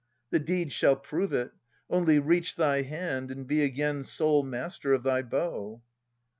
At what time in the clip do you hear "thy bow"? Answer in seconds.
5.03-5.83